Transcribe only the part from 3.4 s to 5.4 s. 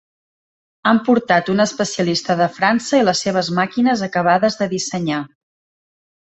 màquines acabades de dissenyar.